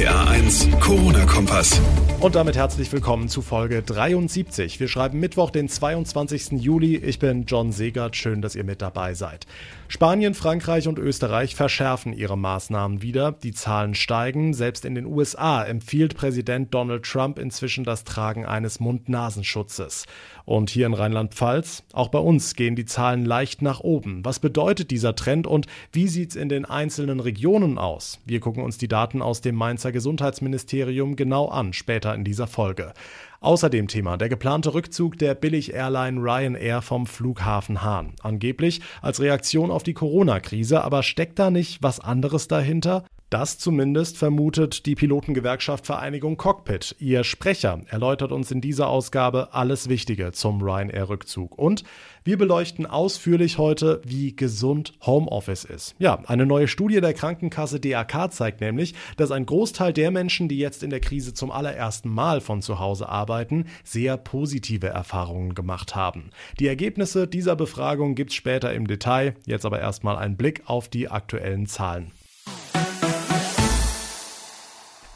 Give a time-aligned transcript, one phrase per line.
[0.00, 1.78] RPA 1, Corona-Kompass.
[2.20, 4.78] Und damit herzlich willkommen zu Folge 73.
[4.78, 6.52] Wir schreiben Mittwoch, den 22.
[6.52, 6.96] Juli.
[6.96, 8.14] Ich bin John Segert.
[8.14, 9.46] Schön, dass ihr mit dabei seid.
[9.88, 13.32] Spanien, Frankreich und Österreich verschärfen ihre Maßnahmen wieder.
[13.32, 14.52] Die Zahlen steigen.
[14.52, 20.04] Selbst in den USA empfiehlt Präsident Donald Trump inzwischen das Tragen eines Mund-Nasenschutzes.
[20.44, 24.24] Und hier in Rheinland-Pfalz, auch bei uns gehen die Zahlen leicht nach oben.
[24.24, 28.18] Was bedeutet dieser Trend und wie sieht es in den einzelnen Regionen aus?
[28.26, 32.92] Wir gucken uns die Daten aus dem Mainzer Gesundheitsministerium genau an, später in dieser Folge.
[33.40, 38.14] Außerdem Thema der geplante Rückzug der Billig-Airline Ryanair vom Flughafen Hahn.
[38.22, 43.04] Angeblich als Reaktion auf die Corona-Krise, aber steckt da nicht was anderes dahinter?
[43.30, 46.96] Das zumindest vermutet die Pilotengewerkschaft Vereinigung Cockpit.
[46.98, 51.56] Ihr Sprecher erläutert uns in dieser Ausgabe alles Wichtige zum Ryanair-Rückzug.
[51.56, 51.84] Und
[52.24, 55.94] wir beleuchten ausführlich heute, wie gesund Homeoffice ist.
[56.00, 60.58] Ja, eine neue Studie der Krankenkasse DAK zeigt nämlich, dass ein Großteil der Menschen, die
[60.58, 65.94] jetzt in der Krise zum allerersten Mal von zu Hause arbeiten, sehr positive Erfahrungen gemacht
[65.94, 66.30] haben.
[66.58, 69.36] Die Ergebnisse dieser Befragung gibt's später im Detail.
[69.46, 72.10] Jetzt aber erstmal ein Blick auf die aktuellen Zahlen.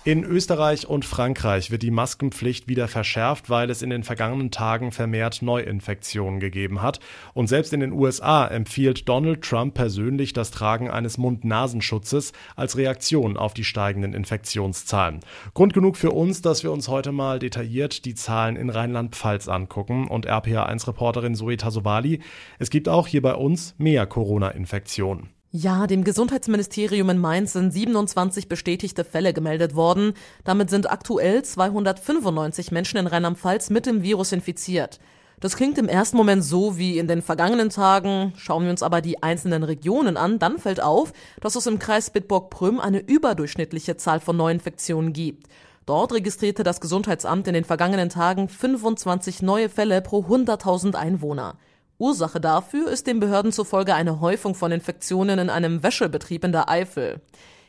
[0.06, 4.92] In Österreich und Frankreich wird die Maskenpflicht wieder verschärft, weil es in den vergangenen Tagen
[4.92, 7.00] vermehrt Neuinfektionen gegeben hat.
[7.32, 13.38] Und selbst in den USA empfiehlt Donald Trump persönlich das Tragen eines Mund-Nasenschutzes als Reaktion
[13.38, 15.20] auf die steigenden Infektionszahlen.
[15.54, 20.06] Grund genug für uns, dass wir uns heute mal detailliert die Zahlen in Rheinland-Pfalz angucken.
[20.08, 22.20] Und RPA1-Reporterin Zoe Tasovali,
[22.58, 25.30] es gibt auch hier bei uns mehr Corona-Infektionen.
[25.56, 30.14] Ja, dem Gesundheitsministerium in Mainz sind 27 bestätigte Fälle gemeldet worden.
[30.42, 34.98] Damit sind aktuell 295 Menschen in Rheinland-Pfalz mit dem Virus infiziert.
[35.38, 38.32] Das klingt im ersten Moment so wie in den vergangenen Tagen.
[38.36, 42.10] Schauen wir uns aber die einzelnen Regionen an, dann fällt auf, dass es im Kreis
[42.10, 45.46] Bitburg-Prüm eine überdurchschnittliche Zahl von Neuinfektionen gibt.
[45.86, 51.54] Dort registrierte das Gesundheitsamt in den vergangenen Tagen 25 neue Fälle pro 100.000 Einwohner.
[51.98, 56.68] Ursache dafür ist den Behörden zufolge eine Häufung von Infektionen in einem Wäschebetrieb in der
[56.68, 57.20] Eifel.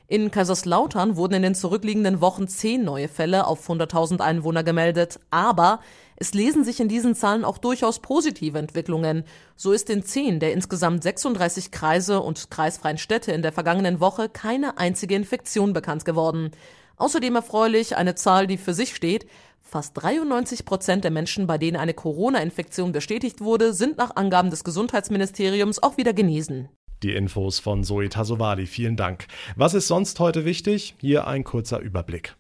[0.08, 5.80] In Kaiserslautern wurden in den zurückliegenden Wochen zehn neue Fälle auf 100.000 Einwohner gemeldet, aber
[6.16, 9.26] es lesen sich in diesen Zahlen auch durchaus positive Entwicklungen.
[9.56, 14.30] So ist in zehn der insgesamt 36 Kreise und kreisfreien Städte in der vergangenen Woche
[14.30, 16.52] keine einzige Infektion bekannt geworden.
[16.98, 19.26] Außerdem erfreulich eine Zahl, die für sich steht.
[19.68, 24.64] Fast 93 Prozent der Menschen, bei denen eine Corona-Infektion bestätigt wurde, sind nach Angaben des
[24.64, 26.70] Gesundheitsministeriums auch wieder genesen.
[27.02, 29.26] Die Infos von Zoe Tasovali, vielen Dank.
[29.56, 30.96] Was ist sonst heute wichtig?
[31.00, 32.36] Hier ein kurzer Überblick.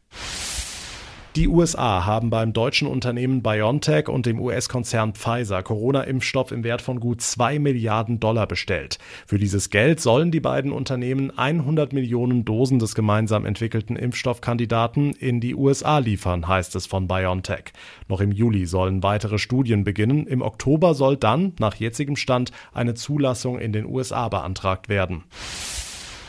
[1.36, 7.02] Die USA haben beim deutschen Unternehmen BioNTech und dem US-Konzern Pfizer Corona-Impfstoff im Wert von
[7.02, 9.00] gut 2 Milliarden Dollar bestellt.
[9.28, 15.42] Für dieses Geld sollen die beiden Unternehmen 100 Millionen Dosen des gemeinsam entwickelten Impfstoffkandidaten in
[15.42, 17.74] die USA liefern, heißt es von BioNTech.
[18.08, 20.28] Noch im Juli sollen weitere Studien beginnen.
[20.28, 25.26] Im Oktober soll dann, nach jetzigem Stand, eine Zulassung in den USA beantragt werden.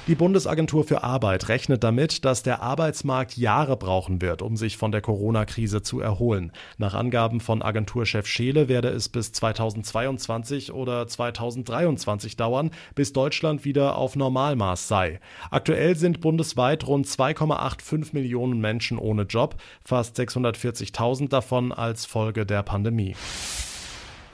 [0.06, 4.92] Die Bundesagentur für Arbeit rechnet damit, dass der Arbeitsmarkt Jahre brauchen wird, um sich von
[4.92, 6.52] der Corona-Krise zu erholen.
[6.78, 13.96] Nach Angaben von Agenturchef Scheele werde es bis 2022 oder 2023 dauern, bis Deutschland wieder
[13.96, 15.18] auf Normalmaß sei.
[15.50, 22.62] Aktuell sind bundesweit rund 2,85 Millionen Menschen ohne Job, fast 640.000 davon als Folge der
[22.62, 23.16] Pandemie.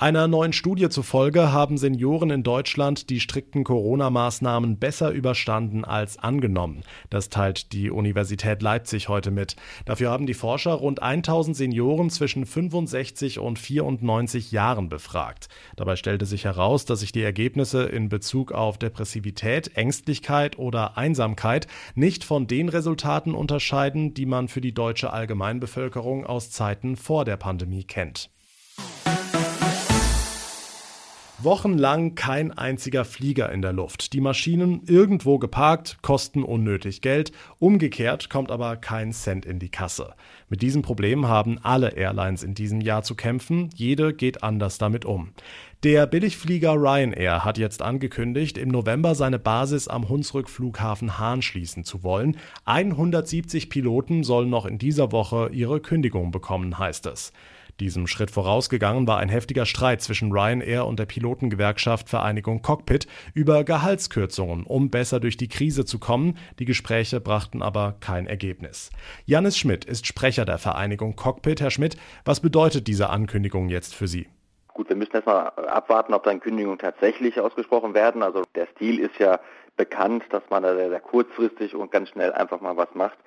[0.03, 6.83] Einer neuen Studie zufolge haben Senioren in Deutschland die strikten Corona-Maßnahmen besser überstanden als angenommen.
[7.09, 9.55] Das teilt die Universität Leipzig heute mit.
[9.85, 15.49] Dafür haben die Forscher rund 1000 Senioren zwischen 65 und 94 Jahren befragt.
[15.77, 21.69] Dabei stellte sich heraus, dass sich die Ergebnisse in Bezug auf Depressivität, Ängstlichkeit oder Einsamkeit
[21.95, 27.37] nicht von den Resultaten unterscheiden, die man für die deutsche Allgemeinbevölkerung aus Zeiten vor der
[27.37, 28.32] Pandemie kennt.
[31.45, 34.13] Wochenlang kein einziger Flieger in der Luft.
[34.13, 37.33] Die Maschinen irgendwo geparkt, kosten unnötig Geld.
[37.59, 40.15] Umgekehrt kommt aber kein Cent in die Kasse.
[40.49, 43.71] Mit diesem Problem haben alle Airlines in diesem Jahr zu kämpfen.
[43.75, 45.33] Jede geht anders damit um.
[45.83, 51.83] Der Billigflieger Ryanair hat jetzt angekündigt, im November seine Basis am Hunsrück Flughafen Hahn schließen
[51.83, 52.37] zu wollen.
[52.67, 57.33] 170 Piloten sollen noch in dieser Woche ihre Kündigung bekommen, heißt es.
[57.83, 63.65] Diesem Schritt vorausgegangen war ein heftiger Streit zwischen Ryanair und der Pilotengewerkschaft Vereinigung Cockpit über
[63.65, 66.39] Gehaltskürzungen, um besser durch die Krise zu kommen.
[66.61, 68.93] Die Gespräche brachten aber kein Ergebnis.
[69.27, 71.61] Janis Schmidt ist Sprecher der Vereinigung Cockpit.
[71.61, 74.29] Herr Schmidt, was bedeutet diese Ankündigung jetzt für Sie?
[74.69, 78.23] Gut, wir müssen erstmal abwarten, ob dann Kündigungen tatsächlich ausgesprochen werden.
[78.23, 79.41] Also der Stil ist ja
[79.77, 83.19] bekannt, dass man da sehr, sehr kurzfristig und ganz schnell einfach mal was macht.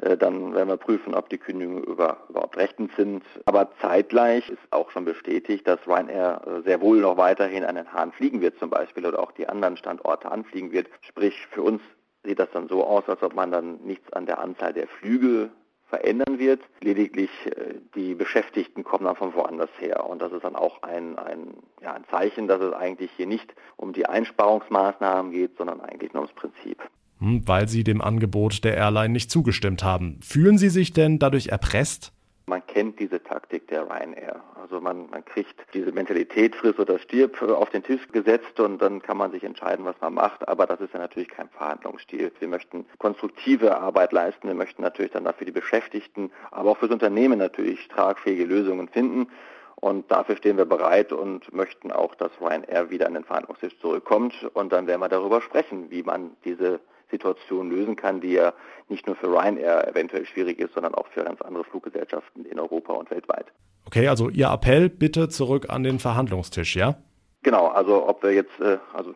[0.00, 3.22] Äh, dann werden wir prüfen, ob die Kündigungen über, überhaupt rechtens sind.
[3.46, 7.92] Aber zeitgleich ist auch schon bestätigt, dass Ryanair äh, sehr wohl noch weiterhin an den
[7.92, 10.88] Hahn fliegen wird zum Beispiel oder auch die anderen Standorte anfliegen wird.
[11.02, 11.82] Sprich, für uns
[12.24, 15.50] sieht das dann so aus, als ob man dann nichts an der Anzahl der Flüge
[15.88, 16.60] verändern wird.
[16.80, 20.06] Lediglich äh, die Beschäftigten kommen dann von woanders her.
[20.08, 23.54] Und das ist dann auch ein, ein, ja, ein Zeichen, dass es eigentlich hier nicht
[23.76, 26.82] um die Einsparungsmaßnahmen geht, sondern eigentlich nur ums Prinzip.
[27.20, 30.20] Hm, weil Sie dem Angebot der Airline nicht zugestimmt haben.
[30.22, 32.12] Fühlen Sie sich denn dadurch erpresst?
[32.46, 34.42] Man kennt diese Taktik der Ryanair.
[34.58, 39.02] Also man, man kriegt diese Mentalität friss oder stirb auf den Tisch gesetzt und dann
[39.02, 40.48] kann man sich entscheiden, was man macht.
[40.48, 42.32] Aber das ist ja natürlich kein Verhandlungsstil.
[42.38, 44.48] Wir möchten konstruktive Arbeit leisten.
[44.48, 49.28] Wir möchten natürlich dann dafür die Beschäftigten, aber auch fürs Unternehmen natürlich tragfähige Lösungen finden.
[49.76, 54.34] Und dafür stehen wir bereit und möchten auch, dass Ryanair wieder an den Verhandlungstisch zurückkommt.
[54.54, 56.80] Und dann werden wir darüber sprechen, wie man diese
[57.10, 58.52] Situation lösen kann, die ja
[58.88, 62.92] nicht nur für Ryanair eventuell schwierig ist, sondern auch für ganz andere Fluggesellschaften in Europa
[62.92, 63.46] und weltweit.
[63.86, 66.96] Okay, also Ihr Appell bitte zurück an den Verhandlungstisch, ja?
[67.42, 69.14] Genau, also ob wir jetzt, äh, also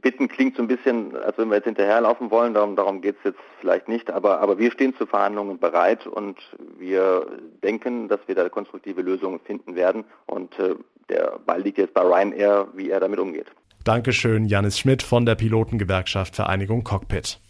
[0.00, 3.24] bitten klingt so ein bisschen, als wenn wir jetzt hinterherlaufen wollen, darum, darum geht es
[3.24, 6.38] jetzt vielleicht nicht, aber, aber wir stehen zu Verhandlungen bereit und
[6.78, 7.26] wir
[7.62, 10.76] denken, dass wir da konstruktive Lösungen finden werden und äh,
[11.08, 13.46] der Ball liegt jetzt bei Ryanair, wie er damit umgeht.
[13.84, 17.40] Dankeschön, Janis Schmidt von der Pilotengewerkschaft Vereinigung Cockpit.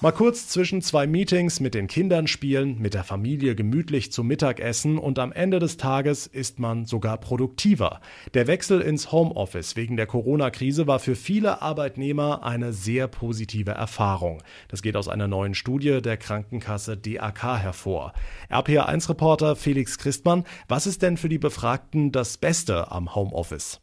[0.00, 4.96] Mal kurz zwischen zwei Meetings mit den Kindern spielen, mit der Familie gemütlich zum Mittagessen
[4.96, 8.00] und am Ende des Tages ist man sogar produktiver.
[8.32, 14.40] Der Wechsel ins Homeoffice wegen der Corona-Krise war für viele Arbeitnehmer eine sehr positive Erfahrung.
[14.68, 18.12] Das geht aus einer neuen Studie der Krankenkasse DAK hervor.
[18.50, 23.80] RPA1-Reporter Felix Christmann, was ist denn für die Befragten das Beste am Homeoffice?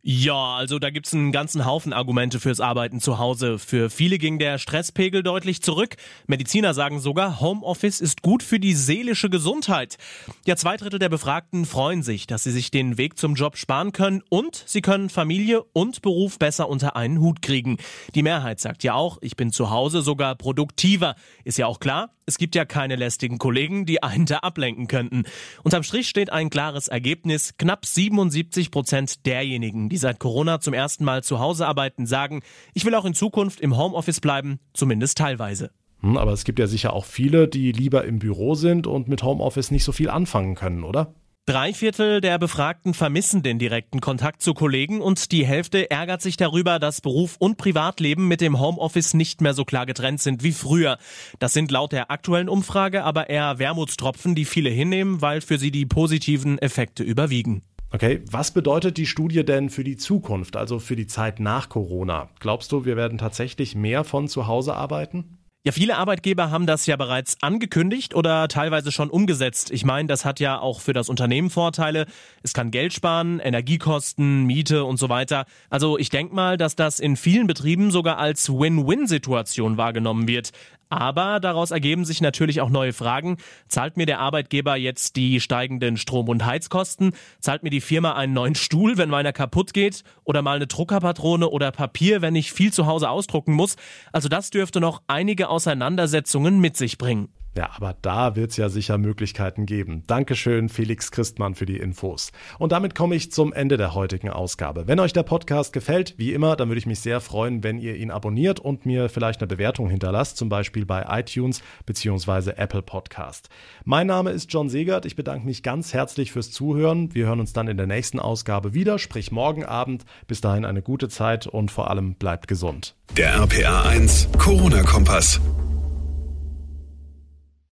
[0.00, 3.58] Ja, also da gibt's einen ganzen Haufen Argumente fürs Arbeiten zu Hause.
[3.58, 5.96] Für viele ging der Stresspegel deutlich zurück.
[6.28, 9.98] Mediziner sagen sogar, Homeoffice ist gut für die seelische Gesundheit.
[10.46, 13.90] Ja, zwei Drittel der Befragten freuen sich, dass sie sich den Weg zum Job sparen
[13.90, 17.76] können und sie können Familie und Beruf besser unter einen Hut kriegen.
[18.14, 21.16] Die Mehrheit sagt ja auch, ich bin zu Hause sogar produktiver.
[21.42, 25.24] Ist ja auch klar, es gibt ja keine lästigen Kollegen, die einen da ablenken könnten.
[25.64, 27.54] Unterm Strich steht ein klares Ergebnis.
[27.56, 32.42] Knapp 77 Prozent derjenigen, die seit Corona zum ersten Mal zu Hause arbeiten, sagen,
[32.74, 35.70] ich will auch in Zukunft im Homeoffice bleiben, zumindest teilweise.
[36.00, 39.22] Hm, aber es gibt ja sicher auch viele, die lieber im Büro sind und mit
[39.22, 41.14] Homeoffice nicht so viel anfangen können, oder?
[41.48, 46.36] Drei Viertel der Befragten vermissen den direkten Kontakt zu Kollegen und die Hälfte ärgert sich
[46.36, 50.52] darüber, dass Beruf und Privatleben mit dem Homeoffice nicht mehr so klar getrennt sind wie
[50.52, 50.98] früher.
[51.38, 55.70] Das sind laut der aktuellen Umfrage aber eher Wermutstropfen, die viele hinnehmen, weil für sie
[55.70, 57.62] die positiven Effekte überwiegen.
[57.92, 62.28] Okay, was bedeutet die Studie denn für die Zukunft, also für die Zeit nach Corona?
[62.40, 65.37] Glaubst du, wir werden tatsächlich mehr von zu Hause arbeiten?
[65.68, 69.70] Ja, viele Arbeitgeber haben das ja bereits angekündigt oder teilweise schon umgesetzt.
[69.70, 72.06] Ich meine, das hat ja auch für das Unternehmen Vorteile.
[72.42, 75.44] Es kann Geld sparen, Energiekosten, Miete und so weiter.
[75.68, 80.52] Also ich denke mal, dass das in vielen Betrieben sogar als Win-Win-Situation wahrgenommen wird.
[80.88, 83.36] Aber daraus ergeben sich natürlich auch neue Fragen.
[83.68, 87.12] Zahlt mir der Arbeitgeber jetzt die steigenden Strom- und Heizkosten?
[87.40, 90.02] Zahlt mir die Firma einen neuen Stuhl, wenn meiner kaputt geht?
[90.24, 93.76] Oder mal eine Druckerpatrone oder Papier, wenn ich viel zu Hause ausdrucken muss?
[94.12, 97.28] Also das dürfte noch einige Auseinandersetzungen mit sich bringen.
[97.58, 100.04] Ja, aber da wird es ja sicher Möglichkeiten geben.
[100.06, 102.30] Dankeschön, Felix Christmann, für die Infos.
[102.60, 104.86] Und damit komme ich zum Ende der heutigen Ausgabe.
[104.86, 107.96] Wenn euch der Podcast gefällt, wie immer, dann würde ich mich sehr freuen, wenn ihr
[107.96, 112.52] ihn abonniert und mir vielleicht eine Bewertung hinterlasst, zum Beispiel bei iTunes bzw.
[112.52, 113.48] Apple Podcast.
[113.84, 115.04] Mein Name ist John Segert.
[115.04, 117.12] Ich bedanke mich ganz herzlich fürs Zuhören.
[117.12, 120.04] Wir hören uns dann in der nächsten Ausgabe wieder, sprich morgen Abend.
[120.28, 122.94] Bis dahin eine gute Zeit und vor allem bleibt gesund.
[123.16, 125.40] Der RPA 1 Corona-Kompass.